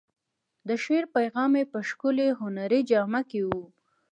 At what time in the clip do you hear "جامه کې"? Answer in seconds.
2.89-3.41